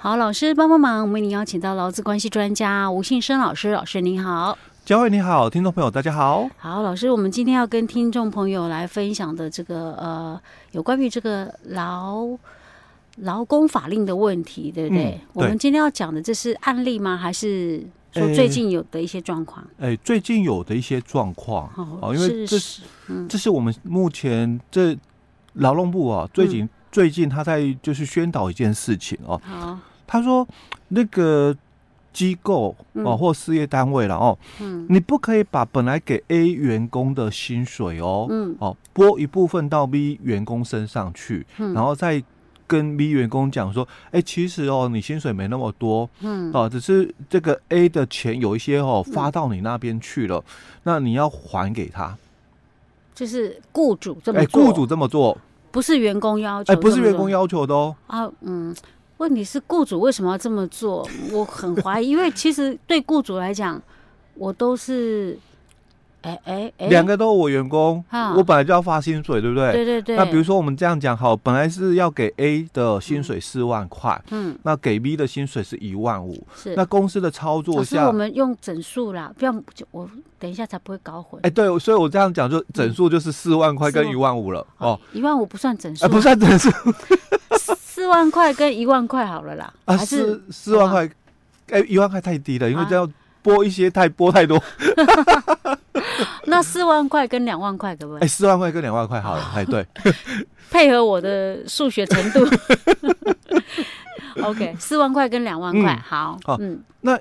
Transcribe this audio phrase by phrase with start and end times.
[0.00, 10.40] 好，老师帮帮忙，我们为您邀请到劳资关系专家吴信生老师，老师您好，佳慧你好，听众朋友大家好，好，老师，我们今天要跟听众朋友来分享的这个呃，
[10.70, 12.28] 有关于这个劳
[13.16, 15.06] 劳工法令的问题，对不对？
[15.06, 17.16] 嗯、对，我们今天要讲的这是案例吗？
[17.16, 19.66] 还是说最近有的一些状况？
[19.78, 21.68] 哎、欸欸，最近有的一些状况，
[22.00, 24.96] 哦，因为这是，嗯、这是我们目前这
[25.54, 29.40] 劳动部啊，最近、嗯、最近他在就是宣导一件事情哦。
[30.06, 30.48] 他说
[30.88, 31.54] ：“那个
[32.14, 42.24] 机构哦，或事业单位了哦，嗯，你不可以把本来给 A 员工的薪水哦，嗯，哦，拨一部分到 B 员工身上去，嗯，然后再
[42.66, 50.42] 跟 B 员工讲说，哎，其实哦，你薪水没那么多，嗯，哦，只是这个 A 的钱有一些哦发到你那边去了，
[50.84, 52.16] 那你要还给他，
[53.14, 55.36] 就是雇主这么，哎，雇主这么做，
[55.70, 58.74] 不是员工要求，哎，不是员工要求的哦，啊，嗯。”
[59.18, 61.04] 问题是雇主为什么要这么做？
[61.32, 63.82] 我很怀疑，因为其实对雇主来讲，
[64.34, 65.36] 我都是，
[66.22, 68.04] 哎哎哎，两个都是我员工，
[68.36, 69.72] 我本来就要发薪水，对不对？
[69.72, 70.16] 对对对。
[70.16, 76.74] 那比如说我们这样讲，好，本来是要给 A 的薪水四万块，嗯，那给 B 的薪水是一万五，是。
[76.74, 81.40] 那公司的操作下，我们用整数啦，不要就我等一下才不会搞混。
[81.42, 86.70] 哎，对，所以我这样讲就整数就是四万块跟一万五了哦，一万五不算整数，不算整数。
[87.76, 91.10] 四万块跟一万块好了啦，啊，四四万块，
[91.70, 93.08] 哎，一万块太低了，因为这要
[93.42, 94.62] 拨一些太拨太多。
[96.46, 98.22] 那四万块跟两万块可不可以？
[98.22, 99.86] 哎，四万块跟两万块好了，哎，对，
[100.70, 102.46] 配合我的数学程度。
[104.42, 107.18] OK，四万块跟两万块，好，嗯，那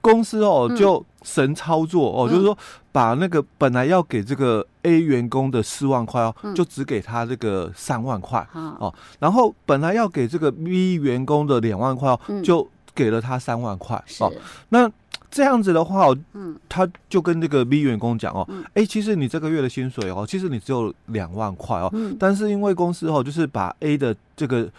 [0.00, 2.56] 公司哦就神操作哦，就是说。
[2.94, 14.32] 把那个本来要给这个 A 员工的四万块哦，就只给他这个三万块哦，然后本来要给这个 B 员工的两万块哦，就给了他三万块哦。
[14.68, 14.88] 那
[15.34, 24.70] 这样子的话，嗯，他就跟这个 B 员工讲哦，哎，其实你这个月的薪水哦，其实你只有两万块哦，但是因为公司哦，就是把 A 的这个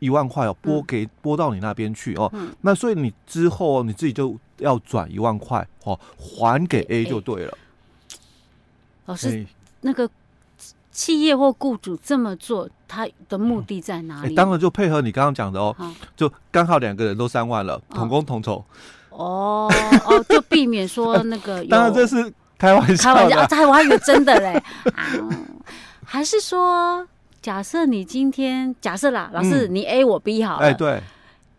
[0.00, 4.36] 一万块哦拨给拨到你那边去哦，那所以你之后你自己就。
[4.60, 7.58] 要转一万块哦，还给 A 就对了。
[9.06, 9.46] 老师，欸、
[9.80, 10.06] 那个
[10.92, 14.28] 企业或雇主这么做，他的目的在哪里？
[14.28, 15.74] 欸、当然就配合你刚刚讲的哦，
[16.14, 18.56] 就刚好两个人都三万了，同工同酬。
[18.56, 18.64] 哦
[19.20, 19.72] 哦
[20.06, 21.64] 哦，就避免说那个。
[21.68, 24.54] 当然这是开玩笑，开玩笑，啊、我还以为真的嘞。
[24.94, 25.06] 啊、
[26.04, 27.06] 还是说，
[27.42, 31.00] 假设你今天假设啦，老师、嗯、你 A 我 B 好了，哎、欸、对。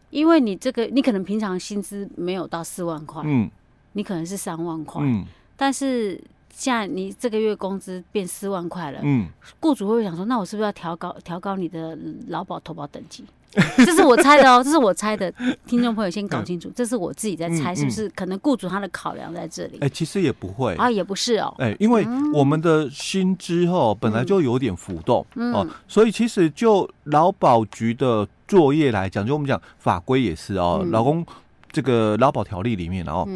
[0.09, 3.49] 因为你这个，你可能平常薪资没有到四万块，嗯，
[3.93, 6.21] 你可能是三万块，嗯，但是
[6.53, 9.29] 现在你这个月工资变四万块了，嗯，
[9.61, 11.97] 雇主会想说，那我是不是要调高调高你的
[12.27, 13.23] 劳保投保等级？
[13.77, 15.33] 这是我猜的哦，这是我猜的，
[15.67, 18.07] 听众朋友先搞清楚，这是我自己在猜，是不是？
[18.09, 19.77] 可能雇主他的考量在这里。
[19.81, 21.53] 哎，其实也不会啊，也不是哦。
[21.57, 31.25] 哎，因为我们的薪资哦本来就有点浮动哦，所以其实就劳保局的作业来讲，就我们讲法规也是哦，劳工
[31.73, 33.27] 这个劳保条例里面哦，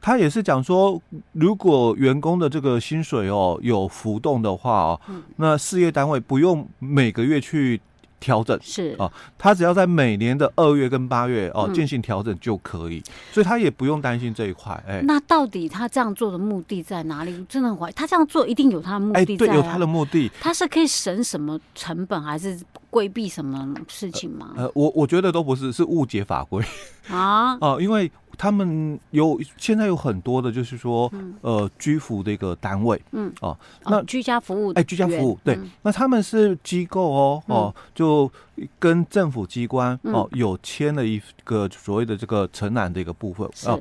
[0.00, 1.02] 他也是讲说，
[1.32, 5.00] 如果员工的这个薪水哦有浮动的话哦，
[5.38, 7.80] 那事业单位不用每个月去。
[8.26, 13.00] 调整是哦，他只要在每年的二月跟八月哦进行调整就可以，
[13.30, 14.82] 所以他也不用担心这一块。
[14.88, 17.32] 哎，那到底他这样做的目的在哪里？
[17.48, 19.20] 真的很怀疑，他这样做一定有他的目的在。
[19.20, 20.28] 哎，对，有他的目的。
[20.40, 22.58] 他是可以省什么成本，还是
[22.90, 24.54] 规避什么事情吗？
[24.56, 26.64] 呃，我我觉得都不是，是误解法规
[27.08, 27.56] 啊。
[27.62, 28.10] 哦，因为。
[28.38, 31.10] 他们有现在有很多的，就是说，
[31.40, 38.30] 呃，居服的一个单位，嗯，哦，那居家服务，哎，居家服务，对，那他们是机构哦，哦，就
[38.78, 43.80] 跟政府机关哦有签了一个所谓的这个承揽的一个部分哦，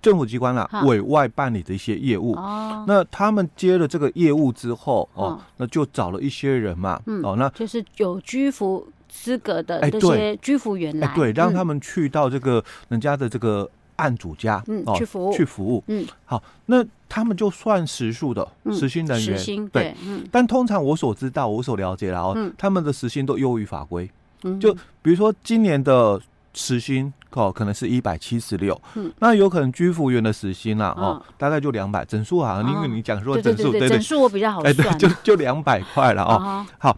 [0.00, 8.86] 政府机关啦委外办理的一些业务，哦，那他们接了这个业务之后，哦，那就找了一些人嘛，哦，那就是有居服。
[9.22, 24.08] 资格的这些居服员来，对，让他们去到这个人家的这个案主家，嗯，去服务，去服务，嗯，好，那他们就算时数的时薪人员，时薪，对，嗯，但通常我所知道，我所了解的哦，他们的时薪都优于法规，
[24.44, 26.20] 嗯就比如说今年的
[26.52, 36.96] 时薪哦，可能是一百七十六，嗯，那有可能居服员的时薪啦，哦，大概就两百，整数好像因为你讲说整数，对对，整数我比较好算，哎，对，就就两百块了哦，好。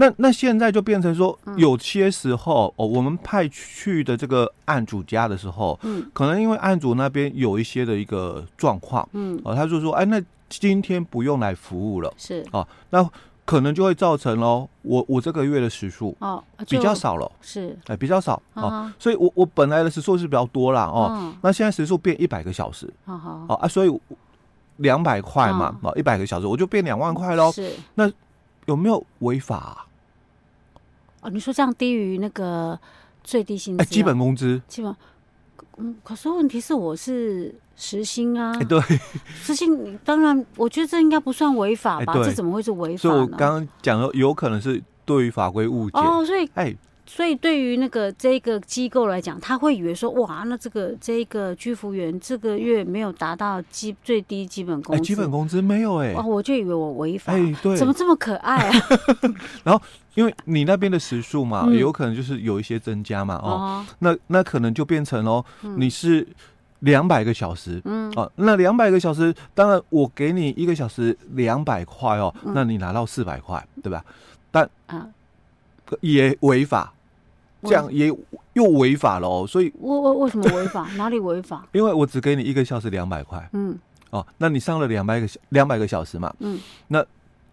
[0.00, 12.46] 那那现在就变成说，有些时候哦，我们派去的这个案主家的时候，嗯，可能因为案主那边有一些的一个状况，嗯，哦，他就说，哎，那今天不用来服务了，是。
[12.52, 13.04] 哦，那
[13.44, 17.76] 可能就会造成哦，我我这个月的时数哦比较少了，是。
[17.88, 18.40] 哎比较少。
[18.54, 24.00] 哦，所以我我本来的时数是比较多啦哦，那现在时数变一百个小时，好好哦啊，所以
[24.76, 27.72] 两百块嘛哦，一百个小时我就变两万块喽，是。
[27.96, 28.08] 那
[28.66, 29.86] 有没有违法？
[31.20, 32.78] 哦，你说这样低于那个
[33.22, 34.94] 最低薪资，基本工资，基本。
[35.78, 38.80] 嗯，可是问题是我是时薪啊，欸、对，
[39.34, 42.12] 时薪当然，我觉得这应该不算违法吧？
[42.14, 42.98] 欸、这怎么会是违法呢？
[42.98, 46.76] 所以我刚刚讲的，有可能是对于法规误解哦，所以哎。
[47.08, 58.72] 欸所以对于那个这个机构来讲，他会以为说，哇，那这个这个居服员这个月没有达到基最低基本工资，基本工资没有哎，哦，我就以为我违法，哎，对，怎么这么可爱啊？
[59.64, 59.82] 然后
[60.14, 66.28] 因为你那边的时数嘛，有可能就是有一些增加嘛，哦，那那可能就变成哦，你是
[66.80, 74.04] 两百个小时，嗯，哦，那两百个小时，当然我给你一个小时两百块哦，那你拿到四百块，对吧？
[74.50, 75.08] 但啊，
[76.02, 76.92] 也违法。
[77.62, 78.06] 这样也
[78.52, 80.88] 又违法了哦，所以我我为什么违法？
[80.96, 81.66] 哪里违法？
[81.72, 83.76] 因为我只给你一个小时两百块，嗯，
[84.10, 86.58] 哦，那你上了两百个两百个小时嘛，嗯，
[86.88, 87.04] 那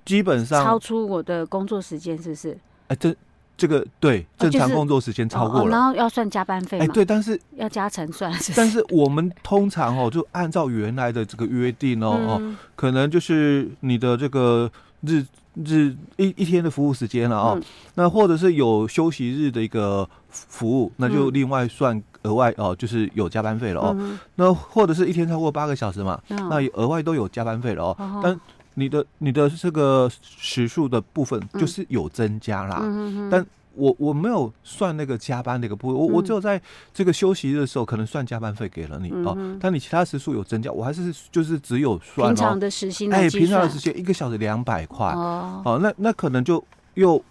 [0.04, 2.58] 基本上超出我的工作时间是不是？
[2.88, 3.16] 哎，这
[3.58, 14.70] 这个对，正常工作时间超过了，然后要算加班费，哎，对，但是要加成算，但是我们通常哦，就按照原来的这个约定哦哦，可能就是你的这个
[15.06, 15.26] 日。
[15.64, 17.64] 日一一天的服务时间了哦，嗯、
[17.94, 23.96] 那或者是有休息日的一个服务，那就另外算额外哦，就是有加班费了哦。
[23.98, 27.96] 嗯、那或者是一天超过八个小时嘛，嗯、那额外都有加班费了哦。
[27.98, 28.40] 嗯、但
[28.74, 33.46] 你的你的这个时数的部分就是有增加啦，嗯、但。
[33.76, 36.62] 我我没有算那个加班的一个部分，我我只有在
[36.94, 46.64] 这个休息日的时候可能算加班费给了你哦，但你其他时数有增加，我还是就是只有算平常的时薪，哎，平常的时薪一个小时两百块哦，那那可能就
[46.96, 47.22] 又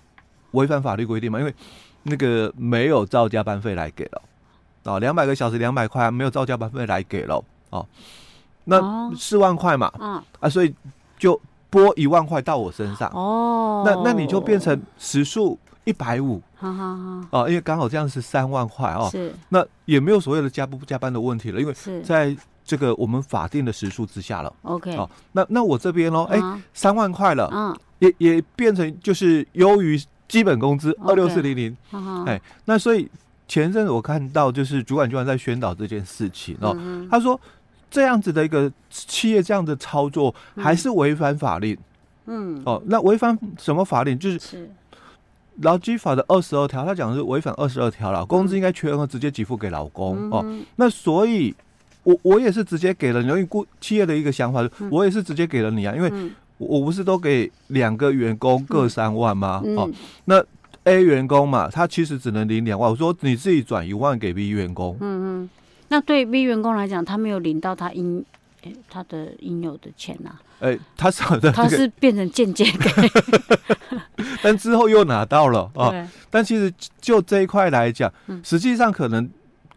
[0.53, 1.55] 违反法律规定嘛，因为
[2.03, 4.23] 那个没有照加班费来给了
[4.85, 7.87] 哦，两百个小时两百块没有照加班费来给了哦，
[8.65, 9.91] 那四万块嘛，
[10.41, 10.75] 啊，所以
[11.19, 15.59] 就拨一万块到我身上哦，那那你就变成时数。
[15.85, 22.35] 一百五，好好好，哦，因为刚好这样是三万块哦，是，那也没有所谓的加不加班的问题了，因为在
[22.65, 26.41] 这个我们法定的时数之下了，OK，哦，那那我这边喽，哎，
[26.73, 31.77] 三万块了，嗯，也也变成就是优于基本工资二六四零零，
[32.27, 33.07] 哎，那所以
[33.47, 36.75] 前阵子我看到就是主管居然在宣导这件事情哦，
[37.11, 37.39] 他说
[37.91, 41.77] 这样子的一个企业这样的操作还是违反法令，
[42.25, 44.19] 嗯，哦，那违反什么法令？
[44.19, 44.71] 就是。
[45.63, 50.45] 劳基法的二十二条，他讲的是违反二十二条了，工资应该全额直接给付给劳工、嗯、哦。
[50.77, 51.55] 那所以，
[52.03, 56.13] 我我也是直接给了你，因为雇企业的一个想法，我也是直接给了你啊，因为
[56.59, 59.63] 我不是都给两个员工各三万吗？
[59.65, 59.91] 嗯、哦，
[60.25, 60.45] 那
[60.85, 64.97] A 员工嘛，他其实只能领两万，我说你自己转一万给 B 员工。
[65.01, 65.51] 嗯嗯，
[65.89, 68.25] 那对 B 员工来讲，他没有领到他应。
[68.89, 70.31] 他的应有的钱呐，
[70.61, 72.91] 哎，他是好的，他是变成间接给，
[74.43, 75.93] 但之后又拿到了 啊。
[76.31, 78.13] 但其实就这一块来讲，
[78.43, 79.29] 实际上可能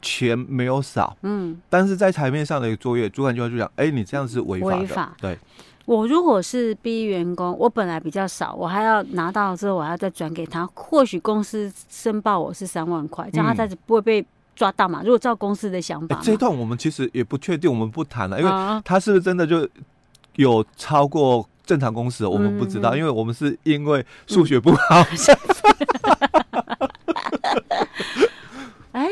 [0.01, 4.78] 钱没有少，嗯，但是在台面上的一个作业，主管就会就讲，哎，你这样是违法的。
[4.78, 5.16] 违法。
[5.19, 5.38] 对，
[5.86, 10.66] 我如果是 B 员工，我本来比较少，我还要拿到之后，我还要再转给他。
[10.74, 14.25] 或许公司申报我是三万块，这样他才不会被。
[14.57, 15.01] 抓到嘛？
[15.04, 18.52] 如果照公司的想法，这一段我们其实也不确定，我们不谈了，因为
[18.83, 19.69] 他是不是真的就
[20.35, 25.06] 有超过正常工时，我们不知道，因为我们是因为数学不好。
[28.94, 29.07] 哎，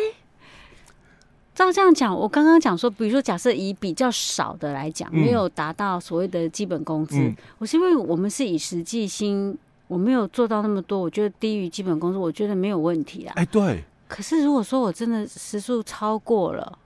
[1.54, 9.56] 照这样讲，我刚刚讲说，比如说，假设以比较少的来讲，没有达到所谓的基本工资，我是因为我们是以实际薪，
[9.88, 13.34] 我没有做到那么多，我觉得低于基本工资，我觉得没有问题啊。
[13.36, 13.84] 哎，对。
[14.08, 16.80] 可是如果说我真的时速超过了，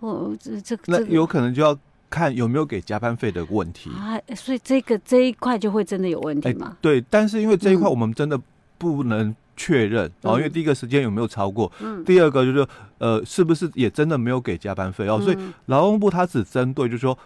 [0.00, 1.76] 我这这个、那有可能就要
[2.10, 6.68] 看有没有给加班费的问题啊，所以这个这一块就会真的有问题吗？
[6.68, 8.40] 欸、对，但是因为这一块我们真的
[8.78, 12.66] 不能确认，然后、嗯、因为第一个时间有没有超过，嗯，第二个就是
[12.98, 17.16] 呃是不是也真的没有给加班费哦，嗯、所以劳动部他只针对就是说。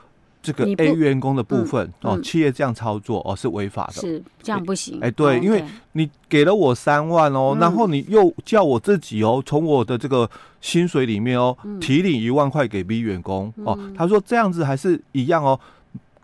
[0.47, 5.01] 这个 A 员工的部分哦，企业这样操作哦是违法的，是这样不行。
[5.01, 15.59] 哎，对，因为你给了我三万哦，然后你又叫我自己哦，从我的这个薪水里面哦提领一万块给 B 员工哦，他说这样子还是一样哦，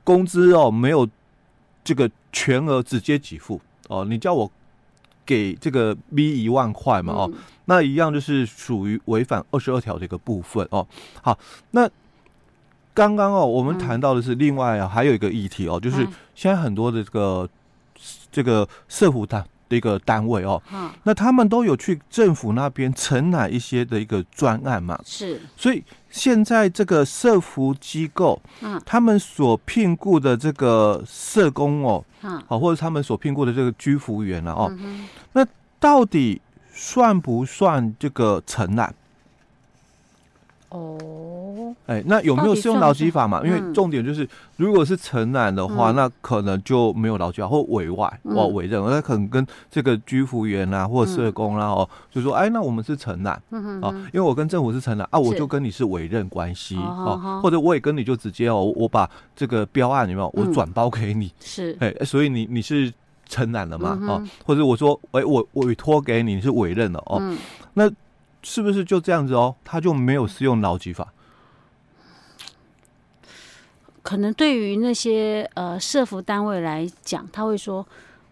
[0.04, 1.08] 工资哦没有
[1.82, 4.48] 这个全额直接给付哦，你叫我
[5.26, 7.32] 给这个 B 一万块嘛哦，
[7.64, 10.86] 那一样就是属于违反二十二条这个部分哦。
[11.20, 11.36] 好，
[11.72, 11.90] 那。
[12.94, 17.48] 刚刚哦，我们谈到的是另外啊，还有一个议题哦，就是现在很多的这个
[18.30, 20.60] 这个社福单的一个单位哦，
[21.04, 32.04] 那他们都有去政府那边承揽一些的一个专案嘛，是，所以现在这个社福机构，嗯，他们所聘雇的这个社工哦，
[32.46, 34.70] 好，或者他们所聘雇的这个居服员了哦，
[35.32, 35.46] 那
[35.80, 38.94] 到底算不算这个承揽？
[40.72, 43.42] 哦，哎，那有没有适用劳基法嘛？
[43.44, 44.26] 因为重点就是，
[44.56, 53.34] 如果是承揽的话，那可能就没有劳基法或委外哦委任，那可能跟这个居服员啊或社工啦哦，就说哎，那我们是承揽
[53.82, 61.76] 啊，因为我跟政府是承揽啊，我就跟你是委任关系哦，或者我也跟你就直接哦，我把这个标案有没有我转包给你是。
[61.80, 62.90] 哎，所以你你是
[63.28, 67.20] 承揽了嘛哦，或者我说哎我委托给你你是委任的哦，
[67.74, 67.90] 那。
[68.42, 69.54] 是不是就这样子哦？
[69.64, 71.12] 他就没有适用劳基法？
[74.02, 77.86] 可能对于那些呃社福单位来讲，他会说：“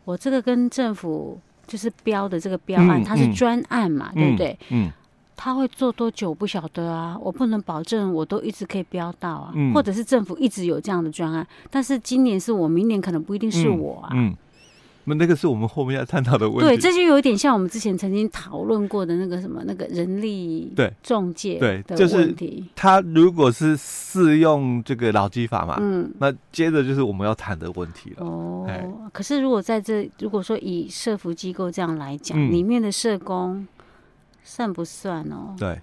[0.04, 4.58] 我这个跟政府就是标的这个标案，嗯、它是专案嘛，嗯、对不对？
[4.70, 4.90] 嗯，
[5.36, 14.10] 他会做多久不晓得啊，我不能保证我都一直可以标到啊，嗯、或者是政府一直有这样的专案，但是今年是我，明年可能不一定是我啊。
[14.14, 14.36] 嗯”嗯
[15.04, 16.62] 那那个是我们后面要探讨的问题。
[16.62, 22.66] 对，这就有一点像我们之前曾经讨论过的那个什么那个人力对中介对的问题。
[22.76, 28.26] 他如果是适用这个劳基法嘛，嗯，那接着就是我们要谈的问题了。
[28.26, 33.66] 哦，可是如果在这如果说以社服机构这样来讲，里面的社工
[34.44, 35.56] 算不算哦？
[35.58, 35.80] 对，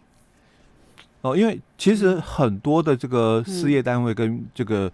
[1.21, 4.91] 哦，因为其实很多的这个事业单位跟这个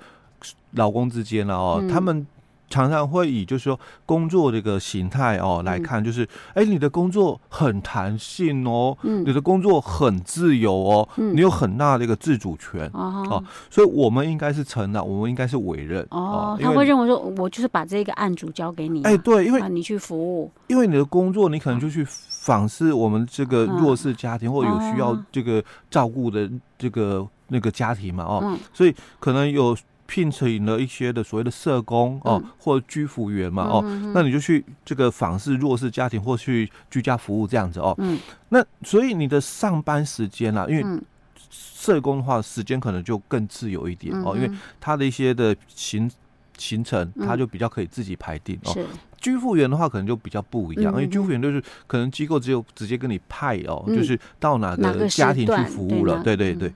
[0.72, 2.26] 劳工之间呢，哦，他们。
[2.70, 12.90] 常常会以就是说工作这个形态哦来看，就是哎，你的工作很弹性哦，嗯，你的工作很自由哦，嗯，你有很大的一个自主权。
[12.94, 16.06] 哦，所以我们应该是承揽，我们应该是委任。
[16.10, 16.58] 哦。
[16.60, 29.78] 他会认为说，我就是把这个案主交给你，哎，对，因为你去服务，因为你的工作，你可能就去访视我们这个弱势家庭或者有需要这个照顾的这个那个家庭嘛，哦，所以可能有。
[30.06, 33.82] 聘请了一些的所谓的社工哦，或者居服员嘛哦，
[34.14, 37.96] 那你就去这个访视弱势家庭或去居家服务这样子哦。
[37.98, 38.20] 嗯，
[38.50, 41.02] 那所以你的上班时间啊，因为
[41.50, 46.12] 社工的话时间可能就更自由一点哦，因为他的一些的行
[46.58, 48.74] 行程他就比较可以自己排定哦。
[48.74, 48.86] 是。
[49.20, 56.22] 居服员的话可能就比较不一样，因为居服员就是可能机构只有直接跟你派哦，就是到哪个家庭去服务了。
[56.24, 56.72] 对对对，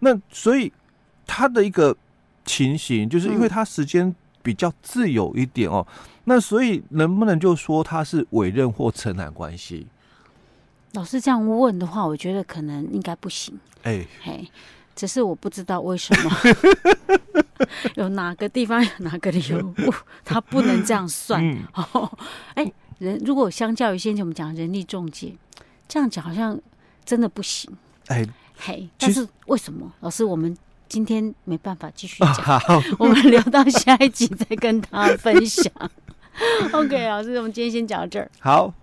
[0.00, 0.70] 那所以
[1.26, 1.96] 他的一个。
[2.44, 9.86] 情形就是因为他时间比较自由一点哦，嗯、那所以能不能就说他是委任或承揽关系？
[10.92, 13.58] 老师这样问的话，我觉得可能应该不行。
[13.82, 14.50] 哎、欸，嘿，
[14.94, 16.30] 只是我不知道为什么
[17.96, 19.94] 有哪个地方有哪个理由不，
[20.24, 21.42] 他不能这样算。
[21.42, 22.18] 嗯、哦，
[22.54, 25.34] 哎、欸，人如果相较于先前我们讲人力中介，
[25.88, 26.60] 这样讲好像
[27.04, 27.70] 真的不行。
[28.08, 29.90] 哎、欸，嘿，但是为什么？
[30.00, 30.56] 老师，我们。
[30.92, 35.72] 今天没办法继续讲， 好我们留到下一集再跟他分享。
[36.70, 38.30] OK，老师，我们今天先讲到这儿。
[38.40, 38.74] 好。